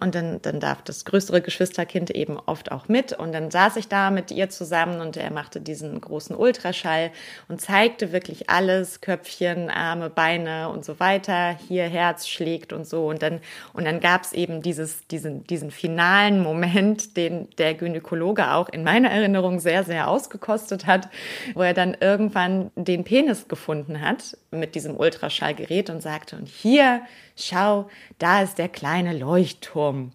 [0.00, 3.12] Und dann, dann darf das größere Geschwisterkind eben oft auch mit.
[3.12, 7.10] Und dann saß ich da mit ihr zusammen und er machte diesen großen Ultraschall
[7.48, 11.58] und zeigte wirklich alles, Köpfchen, Arme, Beine und so weiter.
[11.68, 13.08] Hier Herz schlägt und so.
[13.08, 13.40] Und dann,
[13.72, 18.84] und dann gab es eben dieses, diesen, diesen finalen Moment, den der Gynäkologe auch in
[18.84, 21.08] meiner Erinnerung sehr, sehr ausgekostet hat,
[21.54, 27.02] wo er dann irgendwann den Penis gefunden hat mit diesem Ultraschallgerät und sagte, und hier,
[27.36, 30.12] schau, da ist der kleine Leuchtturm.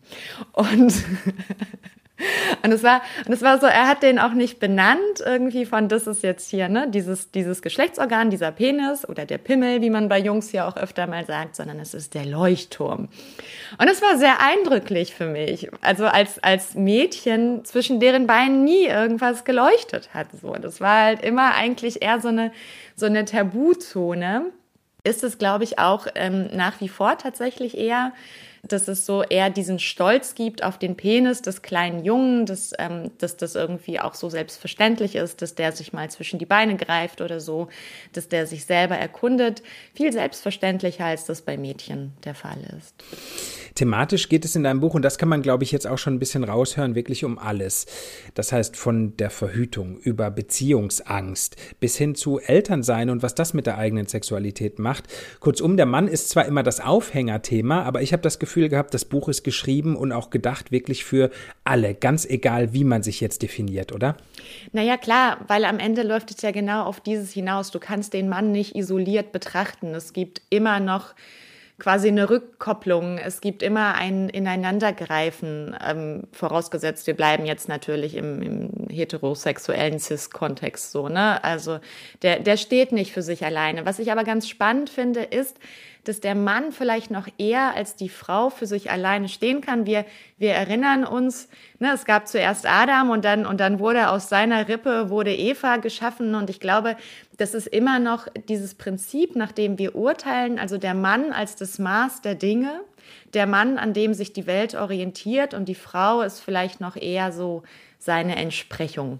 [0.53, 0.93] Und
[2.63, 5.87] Und es war, und es war so, er hat den auch nicht benannt, irgendwie von,
[5.87, 10.09] das ist jetzt hier, ne, dieses, dieses Geschlechtsorgan, dieser Penis oder der Pimmel, wie man
[10.09, 13.09] bei Jungs ja auch öfter mal sagt, sondern es ist der Leuchtturm.
[13.77, 15.69] Und es war sehr eindrücklich für mich.
[15.81, 20.53] Also als, als Mädchen, zwischen deren Beinen nie irgendwas geleuchtet hat, so.
[20.53, 22.51] Das war halt immer eigentlich eher so eine,
[22.95, 24.45] so eine Tabuzone.
[25.03, 28.13] Ist es, glaube ich, auch ähm, nach wie vor tatsächlich eher
[28.67, 33.11] dass es so eher diesen Stolz gibt auf den Penis des kleinen Jungen, dass, ähm,
[33.17, 37.21] dass das irgendwie auch so selbstverständlich ist, dass der sich mal zwischen die Beine greift
[37.21, 37.67] oder so,
[38.13, 39.63] dass der sich selber erkundet.
[39.93, 42.95] Viel selbstverständlicher, als das bei Mädchen der Fall ist.
[43.75, 46.15] Thematisch geht es in deinem Buch, und das kann man, glaube ich, jetzt auch schon
[46.15, 47.85] ein bisschen raushören, wirklich um alles.
[48.33, 53.65] Das heißt, von der Verhütung über Beziehungsangst bis hin zu Elternsein und was das mit
[53.65, 55.05] der eigenen Sexualität macht.
[55.39, 59.05] Kurzum, der Mann ist zwar immer das Aufhängerthema, aber ich habe das Gefühl gehabt, das
[59.05, 61.31] Buch ist geschrieben und auch gedacht wirklich für
[61.63, 64.17] alle, ganz egal, wie man sich jetzt definiert, oder?
[64.71, 67.71] Naja, klar, weil am Ende läuft es ja genau auf dieses hinaus.
[67.71, 69.95] Du kannst den Mann nicht isoliert betrachten.
[69.95, 71.13] Es gibt immer noch
[71.81, 73.17] quasi eine Rückkopplung.
[73.17, 80.91] Es gibt immer ein Ineinandergreifen, ähm, vorausgesetzt, wir bleiben jetzt natürlich im, im heterosexuellen Cis-Kontext
[80.91, 81.43] so, ne?
[81.43, 81.79] Also
[82.21, 83.85] der, der steht nicht für sich alleine.
[83.85, 85.57] Was ich aber ganz spannend finde, ist,
[86.03, 89.85] dass der Mann vielleicht noch eher als die Frau für sich alleine stehen kann.
[89.85, 90.05] Wir,
[90.37, 91.47] wir erinnern uns,
[91.79, 95.77] ne, es gab zuerst Adam und dann, und dann wurde aus seiner Rippe wurde Eva
[95.77, 96.33] geschaffen.
[96.33, 96.97] Und ich glaube,
[97.37, 101.77] das ist immer noch dieses Prinzip, nach dem wir urteilen, also der Mann als das
[101.77, 102.81] Maß der Dinge,
[103.33, 107.31] der Mann, an dem sich die Welt orientiert und die Frau ist vielleicht noch eher
[107.31, 107.63] so
[108.01, 109.19] seine Entsprechung.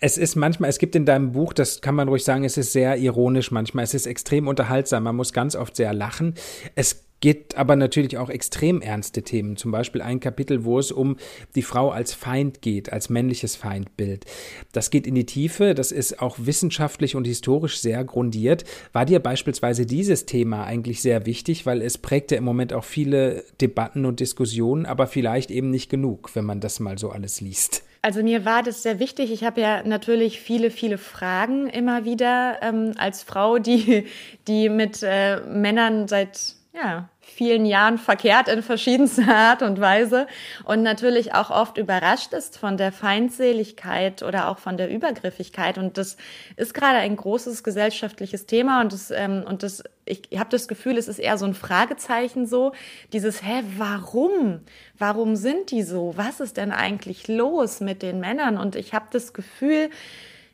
[0.00, 2.72] Es ist manchmal, es gibt in deinem Buch, das kann man ruhig sagen, es ist
[2.72, 6.34] sehr ironisch manchmal, es ist extrem unterhaltsam, man muss ganz oft sehr lachen.
[6.76, 9.56] Es geht aber natürlich auch extrem ernste Themen.
[9.56, 11.16] Zum Beispiel ein Kapitel, wo es um
[11.54, 14.24] die Frau als Feind geht, als männliches Feindbild.
[14.72, 18.64] Das geht in die Tiefe, das ist auch wissenschaftlich und historisch sehr grundiert.
[18.92, 23.44] War dir beispielsweise dieses Thema eigentlich sehr wichtig, weil es prägte im Moment auch viele
[23.60, 27.82] Debatten und Diskussionen, aber vielleicht eben nicht genug, wenn man das mal so alles liest.
[28.00, 29.32] Also mir war das sehr wichtig.
[29.32, 34.06] Ich habe ja natürlich viele, viele Fragen immer wieder ähm, als Frau, die,
[34.46, 40.26] die mit äh, Männern seit ja, vielen Jahren verkehrt in verschiedenster Art und Weise
[40.64, 45.76] und natürlich auch oft überrascht ist von der Feindseligkeit oder auch von der Übergriffigkeit.
[45.76, 46.16] Und das
[46.56, 50.96] ist gerade ein großes gesellschaftliches Thema und das, ähm, und das, ich habe das Gefühl,
[50.96, 52.72] es ist eher so ein Fragezeichen so,
[53.12, 54.60] dieses, hä, warum?
[54.98, 56.12] Warum sind die so?
[56.16, 58.56] Was ist denn eigentlich los mit den Männern?
[58.56, 59.90] Und ich habe das Gefühl,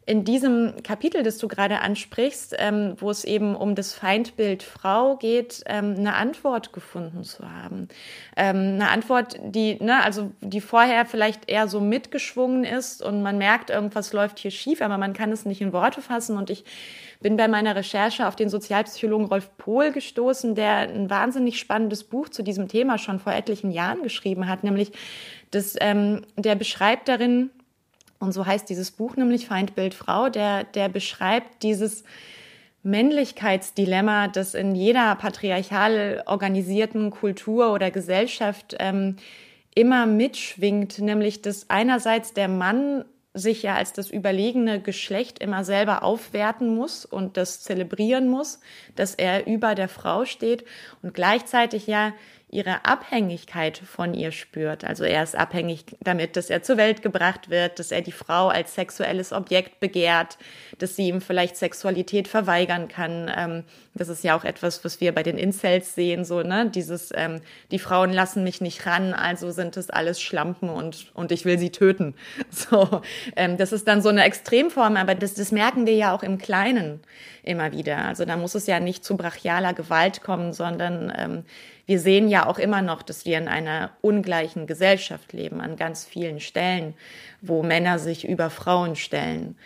[0.06, 5.16] in diesem Kapitel, das du gerade ansprichst, ähm, wo es eben um das Feindbild Frau
[5.16, 7.88] geht, ähm, eine Antwort gefunden zu haben.
[8.36, 13.38] Ähm, eine Antwort, die, ne, also die vorher vielleicht eher so mitgeschwungen ist und man
[13.38, 16.36] merkt, irgendwas läuft hier schief, aber man kann es nicht in Worte fassen.
[16.36, 16.64] Und ich
[17.20, 22.28] bin bei meiner Recherche auf den Sozialpsychologen Rolf Pohl gestoßen, der ein wahnsinnig spannendes Buch
[22.28, 24.92] zu diesem Thema schon vor etlichen Jahren geschrieben hat, nämlich
[25.50, 27.50] das, ähm, der beschreibt darin,
[28.24, 32.04] und so heißt dieses Buch nämlich Feindbild Frau, der, der beschreibt dieses
[32.82, 39.16] Männlichkeitsdilemma, das in jeder patriarchal organisierten Kultur oder Gesellschaft ähm,
[39.74, 46.04] immer mitschwingt, nämlich dass einerseits der Mann sich ja als das überlegene Geschlecht immer selber
[46.04, 48.60] aufwerten muss und das zelebrieren muss,
[48.94, 50.64] dass er über der Frau steht.
[51.02, 52.12] Und gleichzeitig ja
[52.54, 54.84] ihre Abhängigkeit von ihr spürt.
[54.84, 58.46] Also er ist abhängig damit, dass er zur Welt gebracht wird, dass er die Frau
[58.46, 60.38] als sexuelles Objekt begehrt,
[60.78, 63.30] dass sie ihm vielleicht Sexualität verweigern kann.
[63.36, 63.64] Ähm,
[63.94, 67.40] das ist ja auch etwas, was wir bei den Incels sehen, so, ne, dieses, ähm,
[67.72, 71.58] die Frauen lassen mich nicht ran, also sind es alles Schlampen und, und ich will
[71.58, 72.14] sie töten.
[72.50, 73.02] So,
[73.36, 76.38] ähm, das ist dann so eine Extremform, aber das, das merken wir ja auch im
[76.38, 77.00] Kleinen
[77.42, 77.98] immer wieder.
[77.98, 81.44] Also da muss es ja nicht zu brachialer Gewalt kommen, sondern ähm,
[81.86, 86.04] wir sehen ja auch immer noch, dass wir in einer ungleichen Gesellschaft leben, an ganz
[86.04, 86.94] vielen Stellen,
[87.40, 89.56] wo Männer sich über Frauen stellen.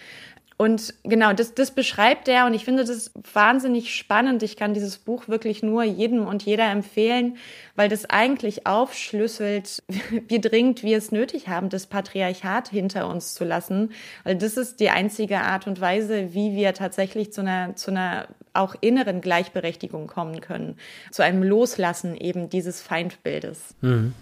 [0.60, 4.42] Und genau, das, das beschreibt er und ich finde das wahnsinnig spannend.
[4.42, 7.36] Ich kann dieses Buch wirklich nur jedem und jeder empfehlen,
[7.76, 9.84] weil das eigentlich aufschlüsselt,
[10.26, 13.92] wie dringend wir es nötig haben, das Patriarchat hinter uns zu lassen.
[14.24, 18.26] Weil das ist die einzige Art und Weise, wie wir tatsächlich zu einer, zu einer
[18.58, 20.76] auch inneren Gleichberechtigung kommen können.
[21.10, 23.74] Zu einem Loslassen eben dieses Feindbildes.
[23.80, 24.14] Mhm.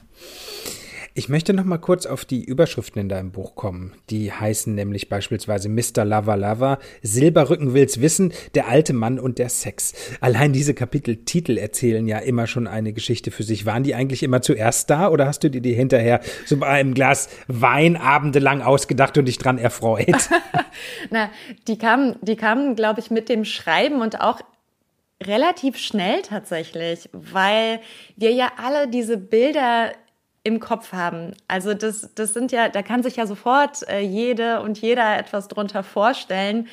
[1.18, 3.94] Ich möchte noch mal kurz auf die Überschriften in deinem Buch kommen.
[4.10, 6.04] Die heißen nämlich beispielsweise Mr.
[6.04, 9.94] Lava Lava, Silberrücken will's wissen, der alte Mann und der Sex.
[10.20, 13.64] Allein diese Kapiteltitel erzählen ja immer schon eine Geschichte für sich.
[13.64, 16.92] Waren die eigentlich immer zuerst da oder hast du dir die hinterher so bei einem
[16.92, 20.28] Glas Wein abendelang ausgedacht und dich dran erfreut?
[21.10, 21.30] Na,
[21.66, 24.42] die kamen, die kamen, glaube ich, mit dem Schreiben und auch
[25.22, 27.80] relativ schnell tatsächlich, weil
[28.16, 29.92] wir ja alle diese Bilder
[30.46, 31.32] im Kopf haben.
[31.48, 35.48] Also das, das sind ja, da kann sich ja sofort äh, jede und jeder etwas
[35.48, 36.68] drunter vorstellen.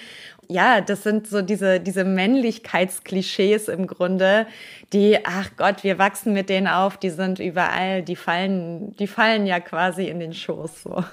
[0.47, 4.45] Ja, das sind so diese, diese Männlichkeitsklischees im Grunde,
[4.91, 9.47] die, ach Gott, wir wachsen mit denen auf, die sind überall, die fallen, die fallen
[9.47, 11.03] ja quasi in den Schoß, so.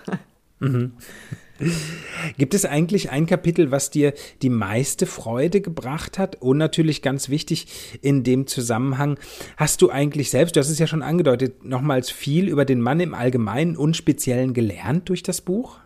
[0.58, 0.92] Mhm.
[2.38, 6.36] Gibt es eigentlich ein Kapitel, was dir die meiste Freude gebracht hat?
[6.36, 7.66] Und natürlich ganz wichtig
[8.02, 9.18] in dem Zusammenhang,
[9.56, 13.00] hast du eigentlich selbst, du hast es ja schon angedeutet, nochmals viel über den Mann
[13.00, 15.78] im Allgemeinen und Speziellen gelernt durch das Buch?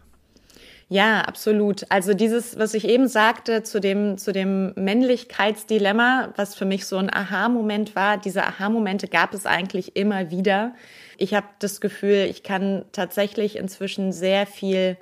[0.89, 1.87] Ja, absolut.
[1.89, 6.99] Also dieses, was ich eben sagte zu dem, zu dem Männlichkeitsdilemma, was für mich so
[6.99, 10.75] ein Aha-Moment war, diese Aha-Momente gab es eigentlich immer wieder.
[11.17, 14.99] Ich habe das Gefühl, ich kann tatsächlich inzwischen sehr viel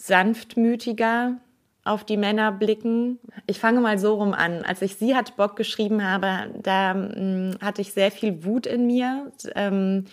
[0.00, 1.36] sanftmütiger
[1.84, 3.18] auf die Männer blicken.
[3.46, 4.64] Ich fange mal so rum an.
[4.64, 8.66] Als ich Sie hat Bock geschrieben habe, da mh, hm, hatte ich sehr viel Wut
[8.66, 9.32] in mir.
[9.54, 10.06] Ähm,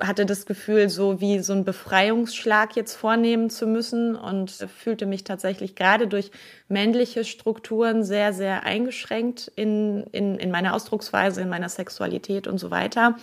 [0.00, 5.24] hatte das Gefühl, so wie so einen Befreiungsschlag jetzt vornehmen zu müssen und fühlte mich
[5.24, 6.30] tatsächlich gerade durch
[6.68, 12.70] männliche Strukturen sehr, sehr eingeschränkt in, in, in meiner Ausdrucksweise, in meiner Sexualität und so
[12.70, 13.16] weiter.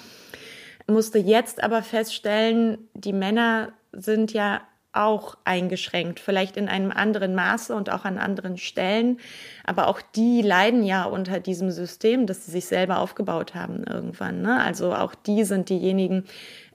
[0.88, 4.62] Musste jetzt aber feststellen, die Männer sind ja
[4.94, 9.20] auch eingeschränkt, vielleicht in einem anderen Maße und auch an anderen Stellen.
[9.64, 14.42] Aber auch die leiden ja unter diesem System, das sie sich selber aufgebaut haben irgendwann.
[14.42, 14.62] Ne?
[14.62, 16.26] Also auch die sind diejenigen,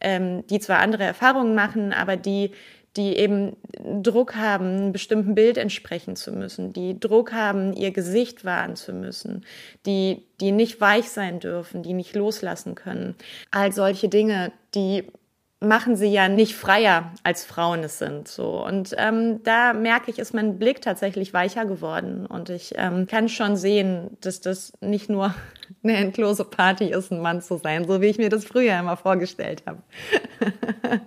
[0.00, 2.52] ähm, die zwar andere Erfahrungen machen, aber die
[2.96, 3.56] die eben
[4.02, 8.92] Druck haben, einem bestimmten Bild entsprechen zu müssen, die Druck haben, ihr Gesicht wahren zu
[8.92, 9.44] müssen,
[9.86, 13.14] die, die nicht weich sein dürfen, die nicht loslassen können.
[13.52, 15.12] All solche Dinge, die
[15.60, 18.28] machen sie ja nicht freier, als Frauen es sind.
[18.28, 18.64] So.
[18.64, 22.26] Und ähm, da merke ich, ist mein Blick tatsächlich weicher geworden.
[22.26, 25.34] Und ich ähm, kann schon sehen, dass das nicht nur
[25.82, 28.96] eine endlose Party ist, ein Mann zu sein, so wie ich mir das früher immer
[28.96, 29.82] vorgestellt habe.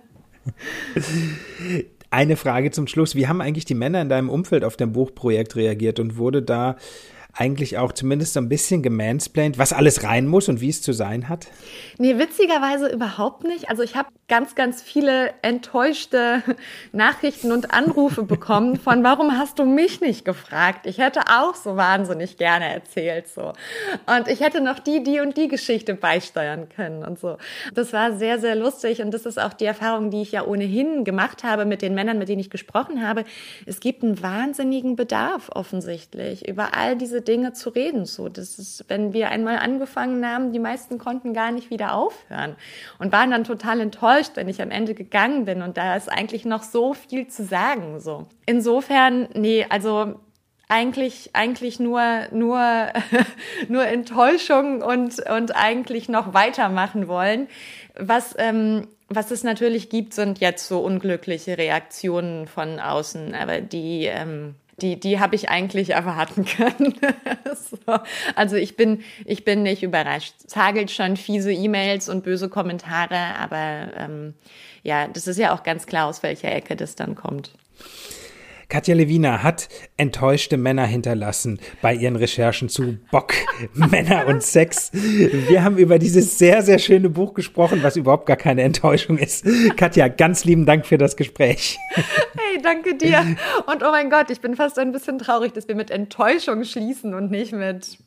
[2.10, 3.14] Eine Frage zum Schluss.
[3.14, 6.76] Wie haben eigentlich die Männer in deinem Umfeld auf dein Buchprojekt reagiert und wurde da
[7.34, 10.92] eigentlich auch zumindest so ein bisschen gemansplained, was alles rein muss und wie es zu
[10.92, 11.46] sein hat?
[11.96, 13.70] Nee, witzigerweise überhaupt nicht.
[13.70, 16.42] Also ich habe ganz, ganz viele enttäuschte
[16.92, 20.86] Nachrichten und Anrufe bekommen von, warum hast du mich nicht gefragt?
[20.86, 23.54] Ich hätte auch so wahnsinnig gerne erzählt, so.
[24.06, 27.38] Und ich hätte noch die, die und die Geschichte beisteuern können und so.
[27.74, 31.04] Das war sehr, sehr lustig und das ist auch die Erfahrung, die ich ja ohnehin
[31.04, 33.24] gemacht habe mit den Männern, mit denen ich gesprochen habe.
[33.64, 38.04] Es gibt einen wahnsinnigen Bedarf offensichtlich über all diese Dinge zu reden.
[38.04, 42.56] So, das ist, wenn wir einmal angefangen haben, die meisten konnten gar nicht wieder aufhören
[42.98, 45.62] und waren dann total enttäuscht, wenn ich am Ende gegangen bin.
[45.62, 48.00] Und da ist eigentlich noch so viel zu sagen.
[48.00, 50.20] So, insofern, nee, also
[50.68, 52.88] eigentlich, eigentlich nur, nur,
[53.68, 57.48] nur Enttäuschung und, und eigentlich noch weitermachen wollen.
[57.94, 64.06] Was, ähm, was es natürlich gibt, sind jetzt so unglückliche Reaktionen von außen, aber die,
[64.06, 66.94] ähm, die, die habe ich eigentlich erwarten können.
[67.54, 67.98] so.
[68.34, 70.34] Also ich bin, ich bin nicht überrascht.
[70.46, 74.34] Es hagelt schon fiese E-Mails und böse Kommentare, aber ähm,
[74.82, 77.52] ja, das ist ja auch ganz klar, aus welcher Ecke das dann kommt.
[78.72, 83.34] Katja Lewina hat enttäuschte Männer hinterlassen bei ihren Recherchen zu Bock,
[83.74, 84.90] Männer und Sex.
[84.94, 89.44] Wir haben über dieses sehr, sehr schöne Buch gesprochen, was überhaupt gar keine Enttäuschung ist.
[89.76, 91.78] Katja, ganz lieben Dank für das Gespräch.
[92.34, 93.36] Hey, danke dir.
[93.66, 97.14] Und oh mein Gott, ich bin fast ein bisschen traurig, dass wir mit Enttäuschung schließen
[97.14, 97.98] und nicht mit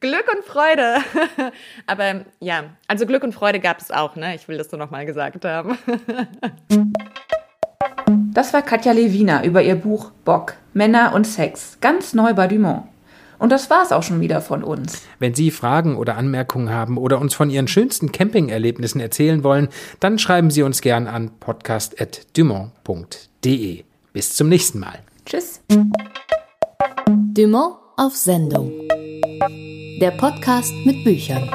[0.00, 0.98] Glück und Freude.
[1.86, 4.34] Aber ja, also Glück und Freude gab es auch, ne?
[4.34, 5.78] Ich will das nur noch mal gesagt haben.
[8.38, 12.84] Das war Katja Lewina über ihr Buch Bock, Männer und Sex, ganz neu bei Dumont.
[13.40, 15.02] Und das war's auch schon wieder von uns.
[15.18, 19.66] Wenn Sie Fragen oder Anmerkungen haben oder uns von Ihren schönsten Campingerlebnissen erzählen wollen,
[19.98, 23.82] dann schreiben Sie uns gern an podcast.dumont.de.
[24.12, 25.00] Bis zum nächsten Mal.
[25.26, 25.60] Tschüss.
[27.08, 28.70] Dumont auf Sendung.
[30.00, 31.50] Der Podcast mit Büchern.